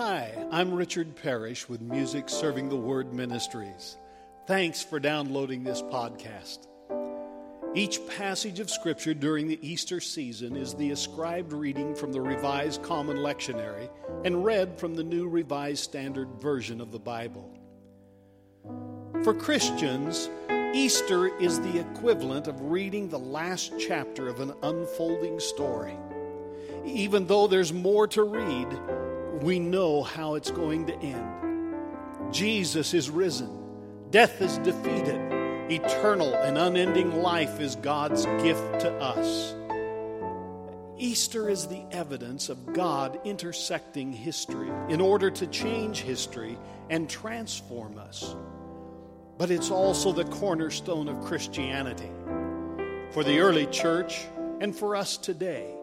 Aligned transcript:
Hi, 0.00 0.32
I'm 0.52 0.74
Richard 0.74 1.16
Parrish 1.16 1.68
with 1.68 1.80
Music 1.80 2.28
Serving 2.28 2.68
the 2.68 2.76
Word 2.76 3.12
Ministries. 3.12 3.96
Thanks 4.46 4.80
for 4.80 5.00
downloading 5.00 5.64
this 5.64 5.82
podcast. 5.82 6.68
Each 7.74 7.98
passage 8.16 8.60
of 8.60 8.70
Scripture 8.70 9.12
during 9.12 9.48
the 9.48 9.58
Easter 9.60 9.98
season 9.98 10.56
is 10.56 10.72
the 10.72 10.92
ascribed 10.92 11.52
reading 11.52 11.96
from 11.96 12.12
the 12.12 12.20
Revised 12.20 12.80
Common 12.84 13.16
Lectionary 13.16 13.90
and 14.24 14.44
read 14.44 14.78
from 14.78 14.94
the 14.94 15.02
New 15.02 15.26
Revised 15.28 15.82
Standard 15.82 16.28
Version 16.40 16.80
of 16.80 16.92
the 16.92 17.00
Bible. 17.00 17.58
For 19.24 19.34
Christians, 19.34 20.30
Easter 20.74 21.36
is 21.40 21.58
the 21.58 21.80
equivalent 21.80 22.46
of 22.46 22.70
reading 22.70 23.08
the 23.08 23.18
last 23.18 23.72
chapter 23.80 24.28
of 24.28 24.38
an 24.38 24.54
unfolding 24.62 25.40
story. 25.40 25.96
Even 26.84 27.26
though 27.26 27.48
there's 27.48 27.72
more 27.72 28.06
to 28.06 28.22
read, 28.22 28.68
we 29.42 29.58
know 29.58 30.02
how 30.02 30.34
it's 30.34 30.50
going 30.50 30.86
to 30.86 30.96
end. 30.98 32.32
Jesus 32.32 32.94
is 32.94 33.10
risen, 33.10 33.48
death 34.10 34.40
is 34.40 34.58
defeated, 34.58 35.20
eternal 35.70 36.34
and 36.34 36.58
unending 36.58 37.22
life 37.22 37.60
is 37.60 37.76
God's 37.76 38.26
gift 38.42 38.80
to 38.80 38.92
us. 39.00 39.54
Easter 40.98 41.48
is 41.48 41.66
the 41.66 41.84
evidence 41.92 42.48
of 42.48 42.72
God 42.72 43.20
intersecting 43.24 44.12
history 44.12 44.70
in 44.88 45.00
order 45.00 45.30
to 45.30 45.46
change 45.46 46.00
history 46.00 46.58
and 46.90 47.08
transform 47.08 47.98
us 47.98 48.34
but 49.38 49.52
it's 49.52 49.70
also 49.70 50.12
the 50.12 50.24
cornerstone 50.24 51.08
of 51.08 51.24
Christianity. 51.24 52.10
For 53.12 53.22
the 53.22 53.38
early 53.38 53.66
church 53.66 54.26
and 54.60 54.76
for 54.76 54.96
us 54.96 55.16
today, 55.16 55.77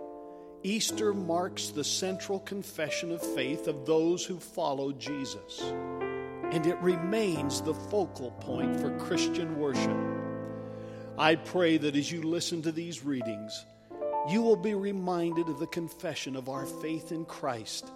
Easter 0.65 1.13
marks 1.13 1.67
the 1.67 1.83
central 1.83 2.39
confession 2.39 3.11
of 3.11 3.21
faith 3.21 3.67
of 3.67 3.85
those 3.85 4.25
who 4.25 4.39
follow 4.39 4.91
Jesus, 4.93 5.61
and 5.61 6.65
it 6.65 6.75
remains 6.79 7.61
the 7.61 7.75
focal 7.75 8.31
point 8.31 8.79
for 8.79 8.97
Christian 8.97 9.59
worship. 9.59 9.95
I 11.19 11.35
pray 11.35 11.77
that 11.77 11.95
as 11.95 12.11
you 12.11 12.23
listen 12.23 12.63
to 12.63 12.71
these 12.71 13.05
readings, 13.05 13.63
you 14.27 14.41
will 14.41 14.55
be 14.55 14.73
reminded 14.73 15.49
of 15.49 15.59
the 15.59 15.67
confession 15.67 16.35
of 16.35 16.49
our 16.49 16.65
faith 16.65 17.11
in 17.11 17.25
Christ 17.25 17.91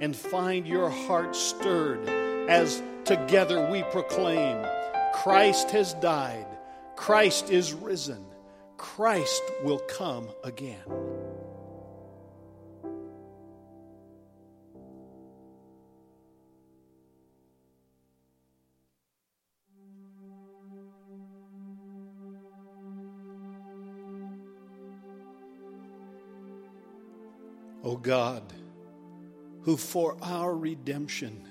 and 0.00 0.14
find 0.14 0.64
your 0.64 0.88
heart 0.88 1.34
stirred 1.34 2.08
as 2.48 2.84
together 3.04 3.68
we 3.68 3.82
proclaim 3.82 4.64
Christ 5.12 5.72
has 5.72 5.94
died, 5.94 6.46
Christ 6.94 7.50
is 7.50 7.72
risen, 7.72 8.24
Christ 8.76 9.42
will 9.64 9.80
come 9.80 10.28
again. 10.44 10.84
O 27.86 27.96
God, 27.96 28.42
who 29.62 29.76
for 29.76 30.16
our 30.20 30.56
redemption 30.56 31.46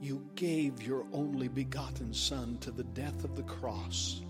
you 0.00 0.26
gave 0.34 0.82
your 0.82 1.04
only 1.12 1.46
begotten 1.46 2.14
Son 2.14 2.56
to 2.62 2.70
the 2.70 2.84
death 2.84 3.22
of 3.22 3.36
the 3.36 3.42
cross, 3.42 4.22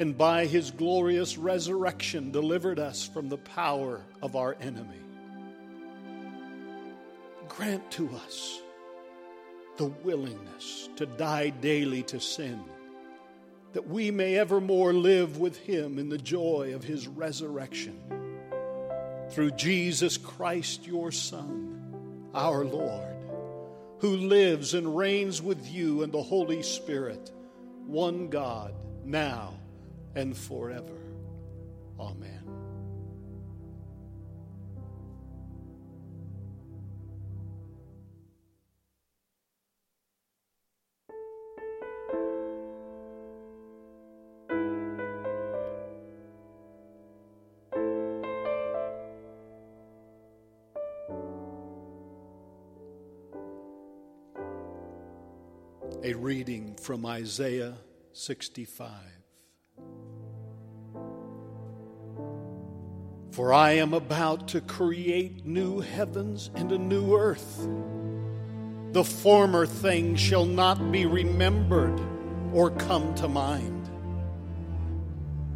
and 0.00 0.18
by 0.18 0.44
his 0.44 0.72
glorious 0.72 1.38
resurrection 1.38 2.32
delivered 2.32 2.80
us 2.80 3.06
from 3.06 3.28
the 3.28 3.38
power 3.38 4.00
of 4.20 4.34
our 4.34 4.56
enemy. 4.60 5.00
Grant 7.48 7.88
to 7.92 8.10
us 8.16 8.60
the 9.76 9.86
willingness 9.86 10.88
to 10.96 11.06
die 11.06 11.50
daily 11.50 12.02
to 12.02 12.18
sin, 12.18 12.60
that 13.72 13.86
we 13.86 14.10
may 14.10 14.36
evermore 14.36 14.92
live 14.92 15.38
with 15.38 15.56
him 15.58 15.96
in 15.96 16.08
the 16.08 16.18
joy 16.18 16.72
of 16.74 16.82
his 16.82 17.06
resurrection. 17.06 18.00
Through 19.30 19.52
Jesus 19.52 20.16
Christ, 20.16 20.86
your 20.86 21.12
Son, 21.12 22.30
our 22.34 22.64
Lord 22.64 23.18
who 23.98 24.16
lives 24.16 24.74
and 24.74 24.96
reigns 24.96 25.42
with 25.42 25.68
you 25.68 26.02
and 26.02 26.12
the 26.12 26.22
Holy 26.22 26.62
Spirit, 26.62 27.32
one 27.86 28.28
God, 28.28 28.74
now 29.04 29.54
and 30.14 30.36
forever. 30.36 30.98
Amen. 31.98 32.37
A 56.02 56.14
reading 56.14 56.76
from 56.80 57.04
Isaiah 57.04 57.74
65. 58.12 58.88
For 63.32 63.52
I 63.52 63.72
am 63.72 63.94
about 63.94 64.48
to 64.48 64.60
create 64.60 65.44
new 65.44 65.80
heavens 65.80 66.50
and 66.54 66.70
a 66.70 66.78
new 66.78 67.16
earth. 67.16 67.68
The 68.92 69.02
former 69.02 69.66
things 69.66 70.20
shall 70.20 70.46
not 70.46 70.92
be 70.92 71.04
remembered 71.04 72.00
or 72.52 72.70
come 72.70 73.14
to 73.16 73.26
mind. 73.26 73.90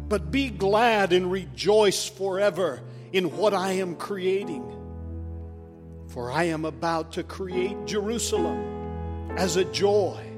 But 0.09 0.29
be 0.29 0.49
glad 0.49 1.13
and 1.13 1.31
rejoice 1.31 2.05
forever 2.05 2.81
in 3.13 3.37
what 3.37 3.53
I 3.53 3.73
am 3.73 3.95
creating. 3.95 4.69
For 6.09 6.31
I 6.31 6.45
am 6.45 6.65
about 6.65 7.13
to 7.13 7.23
create 7.23 7.85
Jerusalem 7.85 9.31
as 9.37 9.55
a 9.55 9.63
joy 9.65 10.31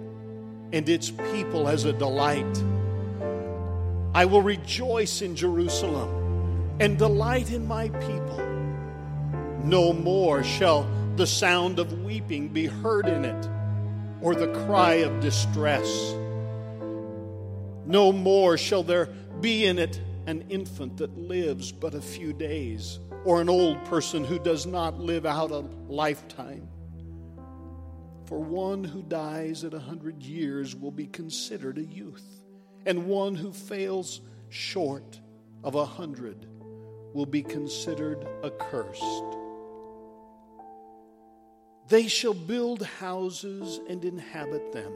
and 0.71 0.87
its 0.89 1.11
people 1.31 1.67
as 1.67 1.85
a 1.85 1.93
delight. 1.93 2.63
I 4.13 4.25
will 4.25 4.41
rejoice 4.41 5.21
in 5.21 5.35
Jerusalem 5.35 6.77
and 6.79 6.97
delight 6.97 7.51
in 7.51 7.67
my 7.67 7.89
people. 7.89 8.39
No 9.63 9.93
more 9.93 10.43
shall 10.43 10.87
the 11.15 11.27
sound 11.27 11.79
of 11.79 12.03
weeping 12.03 12.49
be 12.49 12.65
heard 12.65 13.07
in 13.07 13.25
it, 13.25 13.49
or 14.21 14.35
the 14.35 14.53
cry 14.65 14.95
of 14.95 15.19
distress. 15.21 16.13
No 17.85 18.11
more 18.11 18.57
shall 18.57 18.83
there 18.83 19.07
be 19.41 19.65
in 19.65 19.79
it 19.79 19.99
an 20.27 20.45
infant 20.49 20.97
that 20.97 21.17
lives 21.17 21.71
but 21.71 21.93
a 21.93 22.01
few 22.01 22.33
days, 22.33 22.99
or 23.23 23.41
an 23.41 23.49
old 23.49 23.83
person 23.85 24.23
who 24.23 24.39
does 24.39 24.65
not 24.65 24.99
live 24.99 25.25
out 25.25 25.51
a 25.51 25.65
lifetime. 25.87 26.67
For 28.25 28.40
one 28.40 28.84
who 28.84 29.03
dies 29.03 29.63
at 29.63 29.74
a 29.74 29.80
hundred 29.80 30.24
years 30.24 30.75
will 30.75 30.91
be 30.91 31.06
considered 31.06 31.78
a 31.78 31.84
youth, 31.84 32.25
and 32.86 33.06
one 33.06 33.36
who 33.36 33.52
fails 33.52 34.22
short 34.50 35.19
of 35.63 35.75
a 35.75 35.86
hundred 35.86 36.47
will 37.13 37.25
be 37.28 37.44
considered 37.44 38.28
accursed. 38.44 39.03
They 41.88 42.08
shall 42.08 42.34
build 42.34 42.81
houses 42.81 43.80
and 43.88 44.03
inhabit 44.03 44.72
them. 44.72 44.92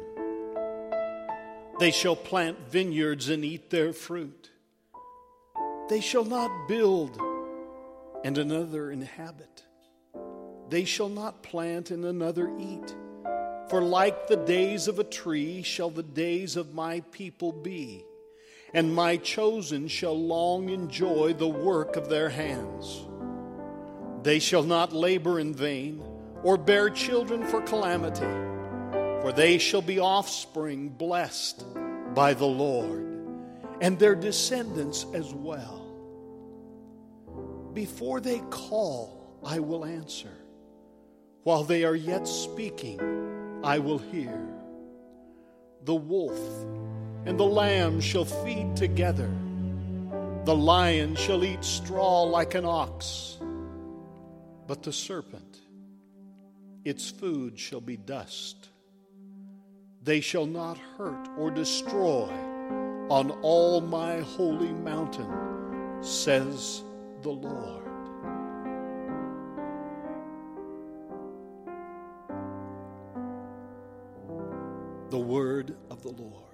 They 1.80 1.92
shall 1.92 2.16
plant 2.16 2.58
vineyards 2.70 3.30
and 3.30 3.46
eat 3.46 3.70
their 3.70 3.94
fruit. 3.94 4.50
They 5.88 6.02
shall 6.02 6.25
not 6.25 6.68
build 6.68 7.20
and 8.24 8.38
another 8.40 8.92
inhabit. 8.92 9.66
They 10.70 10.84
shall 10.84 11.10
not 11.10 11.44
plant 11.44 11.92
and 11.92 12.06
another 12.06 12.52
eat. 12.60 12.96
For 13.69 13.83
like 13.83 14.27
the 14.27 14.36
days 14.36 14.88
of 14.88 14.98
a 14.98 15.04
tree 15.04 15.62
shall 15.62 15.92
the 15.92 16.01
days 16.01 16.56
of 16.56 16.74
my 16.74 17.01
people 17.12 17.51
be, 17.51 18.04
and 18.74 18.95
my 18.95 19.18
chosen 19.18 19.88
shall 19.88 20.19
long 20.19 20.69
enjoy 20.69 21.33
the 21.33 21.48
work 21.48 21.95
of 21.95 22.10
their 22.10 22.30
hands. 22.30 23.06
They 24.24 24.39
shall 24.39 24.63
not 24.63 24.92
labor 24.92 25.39
in 25.39 25.54
vain, 25.54 26.04
or 26.42 26.57
bear 26.57 26.89
children 26.89 27.45
for 27.45 27.62
calamity, 27.62 28.25
for 29.21 29.31
they 29.31 29.60
shall 29.60 29.83
be 29.83 30.00
offspring 30.00 30.89
blessed 30.89 31.63
by 32.15 32.33
the 32.33 32.48
Lord, 32.48 33.06
and 33.81 34.00
their 34.00 34.15
descendants 34.15 35.06
as 35.13 35.31
well. 35.31 35.86
Before 37.75 38.19
they 38.19 38.39
call, 38.50 39.38
I 39.45 39.60
will 39.60 39.86
answer. 39.86 40.33
While 41.44 41.63
they 41.63 41.83
are 41.83 41.95
yet 41.95 42.27
speaking, 42.27 43.00
I 43.64 43.80
will 43.80 43.98
hear. 43.98 44.48
The 45.86 45.96
wolf 45.96 46.40
and 47.26 47.40
the 47.40 47.46
lamb 47.46 48.02
shall 48.02 48.26
feed 48.26 48.76
together. 48.76 49.32
The 50.46 50.56
lion 50.56 51.16
shall 51.16 51.44
eat 51.44 51.64
straw 51.64 52.24
like 52.24 52.56
an 52.56 52.66
ox. 52.66 53.38
But 54.68 54.84
the 54.84 54.94
serpent 54.94 55.60
its 56.86 57.10
food 57.10 57.60
shall 57.60 57.82
be 57.82 57.98
dust. 57.98 58.70
They 60.02 60.22
shall 60.22 60.46
not 60.46 60.78
hurt 60.98 61.28
or 61.38 61.52
destroy 61.52 62.30
on 63.10 63.32
all 63.42 63.82
my 63.82 64.22
holy 64.22 64.72
mountain, 64.72 65.30
says 66.02 66.84
the 67.22 67.32
Lord. 67.32 67.79
The 75.10 75.18
word 75.18 75.76
of 75.90 76.04
the 76.04 76.10
Lord. 76.10 76.46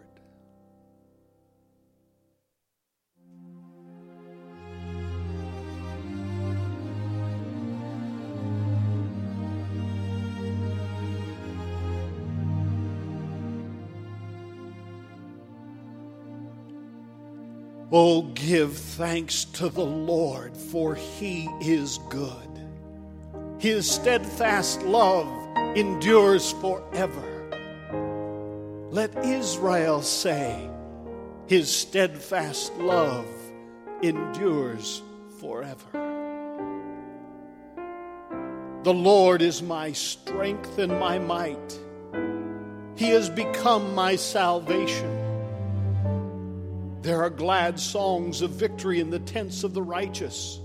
Oh, 17.91 18.21
give 18.35 18.77
thanks 18.77 19.43
to 19.45 19.67
the 19.67 19.83
Lord, 19.83 20.55
for 20.55 20.95
he 20.95 21.49
is 21.59 21.99
good. 22.09 22.31
His 23.57 23.89
steadfast 23.89 24.81
love 24.83 25.27
endures 25.75 26.53
forever. 26.53 27.35
Let 28.91 29.25
Israel 29.25 30.01
say, 30.01 30.69
His 31.47 31.69
steadfast 31.69 32.73
love 32.75 33.27
endures 34.01 35.01
forever. 35.39 36.05
The 38.83 38.93
Lord 38.93 39.41
is 39.41 39.63
my 39.63 39.91
strength 39.93 40.77
and 40.77 40.99
my 40.99 41.17
might. 41.17 41.79
He 42.95 43.09
has 43.09 43.29
become 43.29 43.95
my 43.95 44.15
salvation. 44.15 45.11
There 47.01 47.23
are 47.23 47.31
glad 47.31 47.79
songs 47.79 48.41
of 48.41 48.51
victory 48.51 48.99
in 48.99 49.09
the 49.09 49.19
tents 49.19 49.63
of 49.63 49.73
the 49.73 49.81
righteous. 49.81 50.59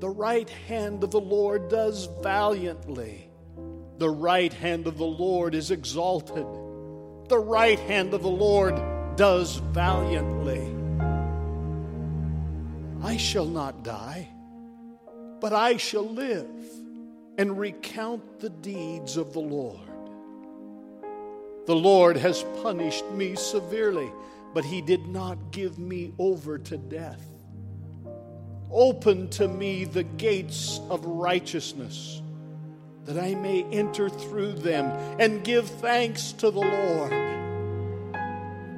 The 0.00 0.10
right 0.10 0.48
hand 0.48 1.02
of 1.02 1.10
the 1.10 1.20
Lord 1.20 1.70
does 1.70 2.08
valiantly. 2.22 3.30
The 3.96 4.10
right 4.10 4.52
hand 4.52 4.86
of 4.86 4.98
the 4.98 5.06
Lord 5.06 5.54
is 5.54 5.70
exalted. 5.70 6.46
The 7.28 7.38
right 7.38 7.78
hand 7.78 8.14
of 8.14 8.22
the 8.22 8.28
Lord 8.28 8.74
does 9.16 9.56
valiantly. 9.56 10.72
I 13.02 13.16
shall 13.16 13.46
not 13.46 13.82
die, 13.82 14.28
but 15.40 15.52
I 15.52 15.76
shall 15.76 16.08
live 16.08 16.46
and 17.38 17.58
recount 17.58 18.40
the 18.40 18.50
deeds 18.50 19.16
of 19.16 19.32
the 19.32 19.40
Lord. 19.40 19.80
The 21.66 21.74
Lord 21.74 22.16
has 22.16 22.44
punished 22.62 23.04
me 23.10 23.34
severely 23.34 24.10
but 24.56 24.64
he 24.64 24.80
did 24.80 25.06
not 25.06 25.50
give 25.50 25.78
me 25.78 26.14
over 26.18 26.56
to 26.56 26.78
death. 26.78 27.20
Open 28.70 29.28
to 29.28 29.46
me 29.46 29.84
the 29.84 30.02
gates 30.02 30.80
of 30.88 31.04
righteousness, 31.04 32.22
that 33.06 33.18
I 33.18 33.34
may 33.34 33.62
enter 33.64 34.08
through 34.08 34.52
them 34.54 34.86
and 35.18 35.42
give 35.44 35.68
thanks 35.68 36.32
to 36.32 36.50
the 36.50 36.60
Lord. 36.60 37.12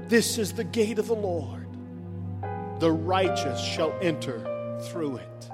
This 0.09 0.39
is 0.39 0.53
the 0.53 0.65
gate 0.65 0.99
of 0.99 1.09
the 1.09 1.15
Lord. 1.15 1.67
The 2.79 2.91
righteous 2.91 3.61
shall 3.61 3.97
enter 4.01 4.79
through 4.91 5.17
it. 5.17 5.51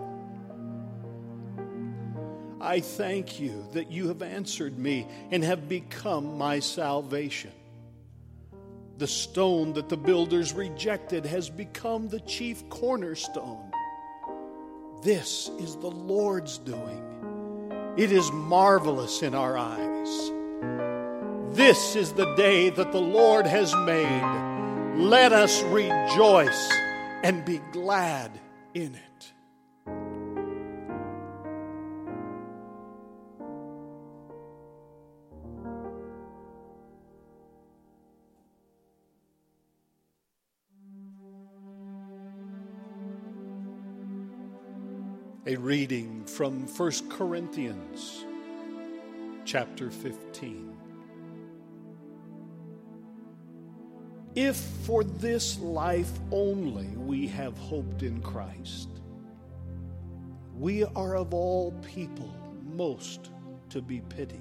I 2.60 2.80
thank 2.80 3.40
you 3.40 3.66
that 3.72 3.90
you 3.90 4.08
have 4.08 4.22
answered 4.22 4.78
me 4.78 5.06
and 5.30 5.44
have 5.44 5.68
become 5.68 6.36
my 6.38 6.60
salvation. 6.60 7.52
The 8.98 9.06
stone 9.06 9.72
that 9.74 9.88
the 9.88 9.96
builders 9.96 10.52
rejected 10.52 11.26
has 11.26 11.50
become 11.50 12.08
the 12.08 12.20
chief 12.20 12.68
cornerstone. 12.70 13.70
This 15.02 15.50
is 15.58 15.76
the 15.76 15.90
Lord's 15.90 16.58
doing. 16.58 17.13
It 17.96 18.10
is 18.10 18.32
marvelous 18.32 19.22
in 19.22 19.36
our 19.36 19.56
eyes. 19.56 20.32
This 21.56 21.94
is 21.94 22.12
the 22.12 22.34
day 22.34 22.70
that 22.70 22.90
the 22.90 23.00
Lord 23.00 23.46
has 23.46 23.72
made. 23.86 24.98
Let 24.98 25.32
us 25.32 25.62
rejoice 25.62 26.72
and 27.22 27.44
be 27.44 27.58
glad 27.70 28.32
in 28.74 28.96
it. 28.96 29.13
A 45.46 45.56
reading 45.56 46.24
from 46.24 46.66
1 46.66 47.10
Corinthians 47.10 48.24
chapter 49.44 49.90
15. 49.90 50.74
If 54.34 54.56
for 54.56 55.04
this 55.04 55.58
life 55.58 56.10
only 56.32 56.86
we 56.96 57.26
have 57.26 57.58
hoped 57.58 58.02
in 58.02 58.22
Christ, 58.22 58.88
we 60.56 60.84
are 60.84 61.14
of 61.14 61.34
all 61.34 61.72
people 61.94 62.34
most 62.62 63.30
to 63.68 63.82
be 63.82 64.00
pitied. 64.00 64.40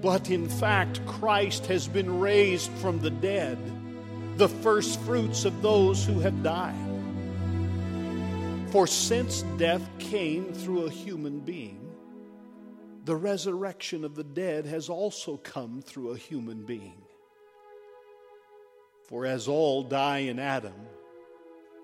But 0.00 0.30
in 0.30 0.48
fact, 0.48 1.04
Christ 1.04 1.66
has 1.66 1.86
been 1.86 2.20
raised 2.20 2.70
from 2.78 3.00
the 3.00 3.10
dead, 3.10 3.58
the 4.38 4.48
first 4.48 4.98
fruits 5.00 5.44
of 5.44 5.60
those 5.60 6.06
who 6.06 6.20
have 6.20 6.42
died. 6.42 6.87
For 8.70 8.86
since 8.86 9.42
death 9.56 9.88
came 9.98 10.52
through 10.52 10.84
a 10.84 10.90
human 10.90 11.40
being, 11.40 11.80
the 13.06 13.16
resurrection 13.16 14.04
of 14.04 14.14
the 14.14 14.24
dead 14.24 14.66
has 14.66 14.90
also 14.90 15.38
come 15.38 15.80
through 15.80 16.10
a 16.10 16.18
human 16.18 16.66
being. 16.66 17.00
For 19.08 19.24
as 19.24 19.48
all 19.48 19.82
die 19.82 20.18
in 20.18 20.38
Adam, 20.38 20.74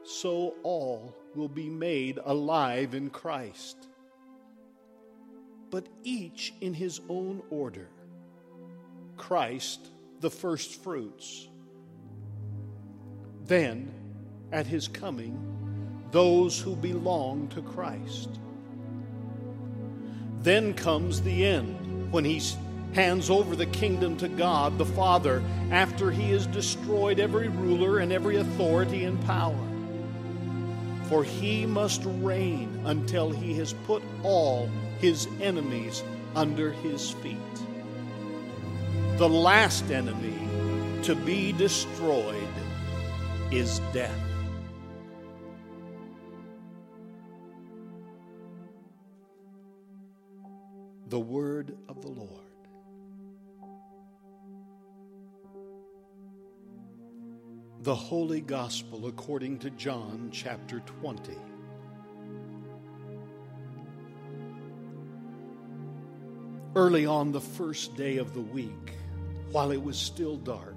so 0.02 0.56
all 0.62 1.16
will 1.34 1.48
be 1.48 1.70
made 1.70 2.18
alive 2.22 2.94
in 2.94 3.08
Christ. 3.08 3.88
But 5.70 5.86
each 6.02 6.52
in 6.60 6.74
his 6.74 7.00
own 7.08 7.42
order 7.48 7.88
Christ, 9.16 9.88
the 10.20 10.30
first 10.30 10.82
fruits. 10.82 11.48
Then, 13.46 13.90
at 14.52 14.66
his 14.66 14.86
coming, 14.86 15.63
those 16.14 16.60
who 16.60 16.76
belong 16.76 17.48
to 17.48 17.60
Christ. 17.60 18.38
Then 20.42 20.72
comes 20.72 21.20
the 21.20 21.44
end 21.44 22.12
when 22.12 22.24
he 22.24 22.40
hands 22.92 23.30
over 23.30 23.56
the 23.56 23.66
kingdom 23.66 24.16
to 24.18 24.28
God 24.28 24.78
the 24.78 24.84
Father 24.84 25.42
after 25.72 26.12
he 26.12 26.30
has 26.30 26.46
destroyed 26.46 27.18
every 27.18 27.48
ruler 27.48 27.98
and 27.98 28.12
every 28.12 28.36
authority 28.36 29.06
and 29.06 29.20
power. 29.24 29.58
For 31.08 31.24
he 31.24 31.66
must 31.66 32.02
reign 32.04 32.82
until 32.84 33.32
he 33.32 33.54
has 33.54 33.72
put 33.84 34.00
all 34.22 34.70
his 35.00 35.26
enemies 35.40 36.04
under 36.36 36.70
his 36.70 37.10
feet. 37.10 37.38
The 39.16 39.28
last 39.28 39.90
enemy 39.90 40.38
to 41.02 41.16
be 41.16 41.50
destroyed 41.50 42.54
is 43.50 43.80
death. 43.92 44.33
The 51.14 51.20
word 51.20 51.76
of 51.88 52.02
the 52.02 52.08
Lord. 52.08 52.28
The 57.82 57.94
Holy 57.94 58.40
Gospel 58.40 59.06
according 59.06 59.60
to 59.60 59.70
John 59.70 60.30
chapter 60.32 60.80
20. 60.80 61.36
Early 66.74 67.06
on 67.06 67.30
the 67.30 67.40
first 67.40 67.94
day 67.94 68.16
of 68.16 68.34
the 68.34 68.40
week, 68.40 68.94
while 69.52 69.70
it 69.70 69.80
was 69.80 69.96
still 69.96 70.38
dark, 70.38 70.74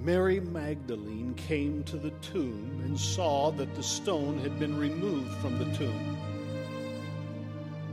Mary 0.00 0.40
Magdalene 0.40 1.34
came 1.34 1.84
to 1.84 1.96
the 1.96 2.10
tomb 2.20 2.82
and 2.84 2.98
saw 2.98 3.52
that 3.52 3.76
the 3.76 3.82
stone 3.84 4.40
had 4.40 4.58
been 4.58 4.76
removed 4.76 5.32
from 5.36 5.56
the 5.60 5.76
tomb. 5.76 6.21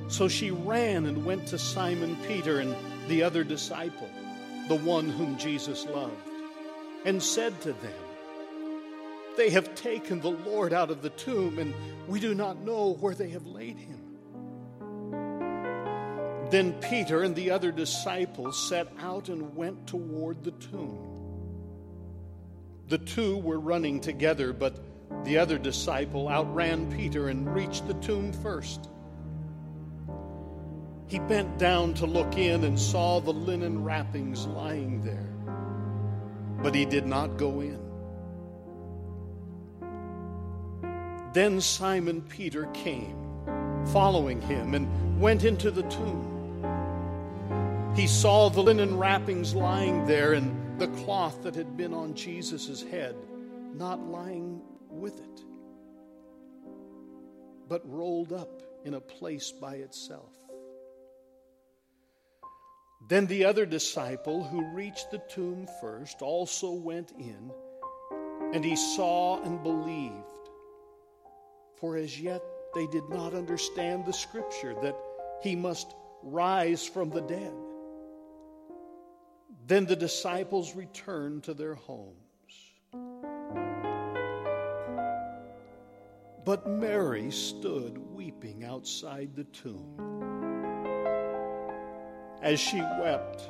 So 0.10 0.28
she 0.28 0.50
ran 0.50 1.06
and 1.06 1.24
went 1.24 1.48
to 1.48 1.60
Simon 1.60 2.18
Peter 2.28 2.60
and 2.60 2.76
the 3.08 3.22
other 3.22 3.44
disciple, 3.44 4.10
the 4.68 4.76
one 4.76 5.08
whom 5.08 5.38
Jesus 5.38 5.86
loved, 5.86 6.16
and 7.06 7.22
said 7.22 7.62
to 7.62 7.74
them, 7.74 7.94
They 9.38 9.52
have 9.52 9.76
taken 9.76 10.20
the 10.20 10.32
Lord 10.32 10.74
out 10.74 10.90
of 10.90 11.04
the 11.04 11.12
tomb, 11.12 11.60
and 11.60 11.76
we 12.08 12.20
do 12.20 12.34
not 12.34 12.58
know 12.58 12.94
where 13.00 13.14
they 13.14 13.30
have 13.30 13.46
laid 13.46 13.78
him. 13.78 14.00
Then 16.50 16.74
Peter 16.82 17.22
and 17.22 17.36
the 17.36 17.52
other 17.52 17.72
disciples 17.72 18.68
set 18.68 18.92
out 19.00 19.30
and 19.30 19.56
went 19.56 19.86
toward 19.86 20.44
the 20.44 20.52
tomb. 20.52 21.06
The 22.88 22.98
two 22.98 23.38
were 23.38 23.60
running 23.60 24.02
together, 24.02 24.54
but 24.54 24.84
the 25.24 25.38
other 25.38 25.60
disciple 25.60 26.28
outran 26.28 26.92
Peter 26.92 27.28
and 27.28 27.54
reached 27.54 27.88
the 27.88 27.94
tomb 27.96 28.34
first. 28.34 28.90
He 31.10 31.18
bent 31.18 31.58
down 31.58 31.96
to 31.96 32.06
look 32.06 32.38
in 32.38 32.64
and 32.64 32.80
saw 32.80 33.20
the 33.20 33.34
linen 33.34 33.84
wrappings 33.84 34.46
lying 34.46 35.02
there, 35.02 35.34
but 36.62 36.76
he 36.76 36.86
did 36.86 37.08
not 37.08 37.36
go 37.36 37.62
in. 37.62 37.80
Then 41.34 41.62
Simon 41.62 42.22
Peter 42.22 42.66
came, 42.74 43.18
following 43.88 44.40
him, 44.40 44.76
and 44.76 45.20
went 45.20 45.44
into 45.44 45.72
the 45.72 45.84
tomb. 45.84 46.26
He 47.96 48.06
saw 48.06 48.50
the 48.50 48.62
linen 48.62 48.96
wrappings 48.96 49.56
lying 49.56 50.06
there 50.06 50.34
and 50.34 50.80
the 50.80 50.90
cloth 50.90 51.42
that 51.42 51.56
had 51.56 51.76
been 51.76 51.94
on 51.94 52.14
Jesus' 52.14 52.84
head 52.84 53.16
not 53.74 54.00
lying 54.08 54.62
with 54.90 55.20
it, 55.20 55.42
but 57.68 57.82
rolled 57.90 58.32
up 58.32 58.62
in 58.86 58.94
a 58.94 59.02
place 59.02 59.52
by 59.52 59.76
itself. 59.76 60.39
Then 63.08 63.28
the 63.28 63.46
other 63.46 63.66
disciple 63.66 64.44
who 64.44 64.76
reached 64.76 65.10
the 65.10 65.22
tomb 65.30 65.68
first 65.80 66.22
also 66.22 66.72
went 66.72 67.12
in, 67.12 67.52
and 68.54 68.64
he 68.64 68.76
saw 68.76 69.42
and 69.42 69.64
believed. 69.64 70.14
For 71.80 71.96
as 71.96 72.20
yet 72.20 72.42
they 72.76 72.88
did 72.88 73.10
not 73.10 73.34
understand 73.34 74.06
the 74.06 74.14
scripture 74.14 74.76
that 74.82 74.98
he 75.42 75.56
must 75.56 75.96
rise 76.22 76.86
from 76.86 77.10
the 77.10 77.22
dead. 77.22 77.54
Then 79.66 79.86
the 79.86 79.96
disciples 79.96 80.76
returned 80.76 81.44
to 81.44 81.54
their 81.54 81.76
homes. 81.76 82.16
But 86.44 86.68
Mary 86.68 87.32
stood 87.32 87.98
weeping 87.98 88.64
outside 88.64 89.36
the 89.36 89.44
tomb. 89.46 90.09
As 92.42 92.60
she 92.60 92.80
wept, 92.80 93.50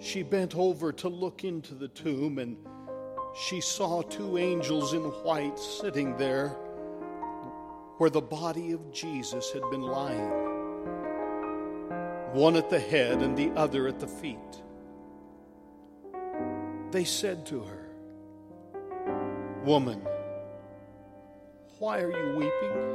she 0.00 0.22
bent 0.22 0.56
over 0.56 0.92
to 0.92 1.08
look 1.08 1.44
into 1.44 1.74
the 1.74 1.88
tomb 1.88 2.38
and 2.38 2.56
she 3.34 3.60
saw 3.60 4.02
two 4.02 4.36
angels 4.38 4.94
in 4.94 5.02
white 5.02 5.58
sitting 5.58 6.16
there 6.16 6.56
where 7.98 8.10
the 8.10 8.20
body 8.20 8.72
of 8.72 8.92
Jesus 8.92 9.52
had 9.52 9.62
been 9.70 9.82
lying, 9.82 10.30
one 12.32 12.56
at 12.56 12.70
the 12.70 12.80
head 12.80 13.22
and 13.22 13.36
the 13.36 13.50
other 13.50 13.86
at 13.86 14.00
the 14.00 14.06
feet. 14.06 14.38
They 16.90 17.04
said 17.04 17.44
to 17.46 17.60
her, 17.60 17.90
Woman, 19.64 20.00
why 21.78 22.00
are 22.00 22.10
you 22.10 22.36
weeping? 22.36 22.94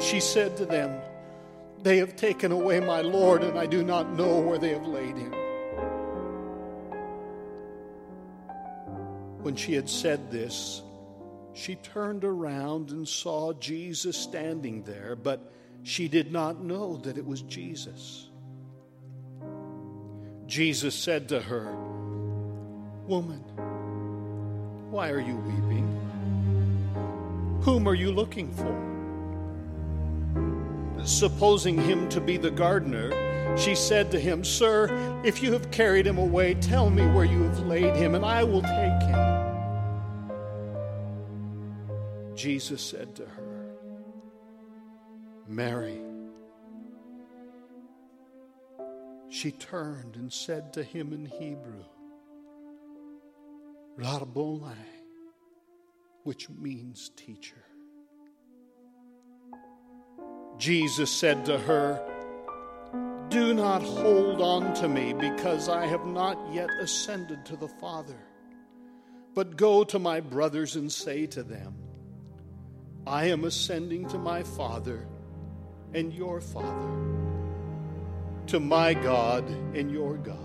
She 0.00 0.20
said 0.20 0.56
to 0.58 0.66
them, 0.66 1.00
They 1.84 1.98
have 1.98 2.16
taken 2.16 2.50
away 2.50 2.80
my 2.80 3.02
Lord, 3.02 3.42
and 3.44 3.58
I 3.58 3.66
do 3.66 3.84
not 3.84 4.16
know 4.16 4.40
where 4.40 4.56
they 4.56 4.70
have 4.70 4.86
laid 4.86 5.18
him. 5.18 5.34
When 9.42 9.54
she 9.54 9.74
had 9.74 9.90
said 9.90 10.30
this, 10.30 10.80
she 11.52 11.74
turned 11.74 12.24
around 12.24 12.88
and 12.88 13.06
saw 13.06 13.52
Jesus 13.52 14.16
standing 14.16 14.84
there, 14.84 15.14
but 15.14 15.52
she 15.82 16.08
did 16.08 16.32
not 16.32 16.64
know 16.64 16.96
that 16.96 17.18
it 17.18 17.26
was 17.26 17.42
Jesus. 17.42 18.30
Jesus 20.46 20.94
said 20.94 21.28
to 21.28 21.40
her, 21.42 21.70
Woman, 23.06 23.40
why 24.90 25.10
are 25.10 25.20
you 25.20 25.36
weeping? 25.36 25.84
Whom 27.60 27.86
are 27.86 27.94
you 27.94 28.10
looking 28.10 28.50
for? 28.54 28.93
Supposing 31.04 31.78
him 31.78 32.08
to 32.08 32.20
be 32.20 32.36
the 32.36 32.50
gardener, 32.50 33.12
she 33.58 33.74
said 33.74 34.10
to 34.10 34.18
him, 34.18 34.42
Sir, 34.42 34.88
if 35.22 35.42
you 35.42 35.52
have 35.52 35.70
carried 35.70 36.06
him 36.06 36.18
away, 36.18 36.54
tell 36.54 36.88
me 36.90 37.06
where 37.06 37.24
you 37.24 37.42
have 37.42 37.60
laid 37.60 37.94
him, 37.94 38.14
and 38.14 38.24
I 38.24 38.42
will 38.42 38.62
take 38.62 39.02
him. 39.02 39.44
Jesus 42.34 42.82
said 42.82 43.14
to 43.16 43.26
her, 43.26 43.76
Mary. 45.46 46.00
She 49.28 49.50
turned 49.50 50.16
and 50.16 50.32
said 50.32 50.72
to 50.74 50.82
him 50.82 51.12
in 51.12 51.26
Hebrew, 51.26 51.84
Rabboni, 53.96 54.74
which 56.22 56.48
means 56.48 57.10
teacher. 57.16 57.62
Jesus 60.64 61.10
said 61.10 61.44
to 61.44 61.58
her, 61.58 62.00
Do 63.28 63.52
not 63.52 63.82
hold 63.82 64.40
on 64.40 64.72
to 64.76 64.88
me 64.88 65.12
because 65.12 65.68
I 65.68 65.84
have 65.84 66.06
not 66.06 66.38
yet 66.54 66.70
ascended 66.80 67.44
to 67.44 67.56
the 67.56 67.68
Father, 67.68 68.16
but 69.34 69.58
go 69.58 69.84
to 69.84 69.98
my 69.98 70.20
brothers 70.20 70.76
and 70.76 70.90
say 70.90 71.26
to 71.26 71.42
them, 71.42 71.74
I 73.06 73.26
am 73.26 73.44
ascending 73.44 74.08
to 74.08 74.16
my 74.16 74.42
Father 74.42 75.06
and 75.92 76.14
your 76.14 76.40
Father, 76.40 76.88
to 78.46 78.58
my 78.58 78.94
God 78.94 79.46
and 79.76 79.90
your 79.90 80.16
God. 80.16 80.38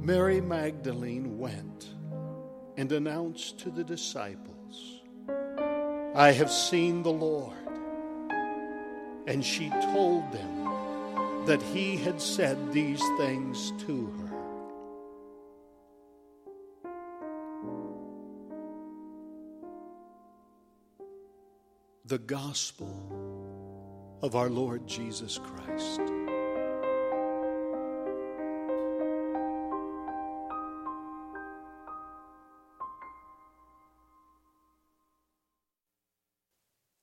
Mary 0.00 0.40
Magdalene 0.40 1.36
went 1.36 1.88
and 2.76 2.92
announced 2.92 3.58
to 3.58 3.70
the 3.70 3.82
disciples, 3.82 5.01
I 6.14 6.32
have 6.32 6.50
seen 6.50 7.02
the 7.02 7.12
Lord. 7.12 7.56
And 9.26 9.44
she 9.44 9.70
told 9.70 10.30
them 10.32 11.46
that 11.46 11.62
he 11.62 11.96
had 11.96 12.20
said 12.20 12.72
these 12.72 13.02
things 13.18 13.72
to 13.86 14.06
her. 14.06 14.22
the 22.12 22.18
gospel 22.18 22.92
of 24.20 24.36
our 24.36 24.50
Lord 24.50 24.86
Jesus 24.86 25.38
Christ. 25.38 26.21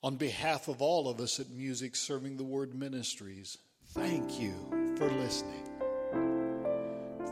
On 0.09 0.15
behalf 0.15 0.67
of 0.67 0.81
all 0.81 1.07
of 1.07 1.19
us 1.19 1.39
at 1.39 1.51
Music 1.51 1.95
Serving 1.95 2.35
the 2.35 2.43
Word 2.43 2.73
Ministries, 2.73 3.59
thank 3.89 4.41
you 4.41 4.55
for 4.97 5.07
listening. 5.07 5.63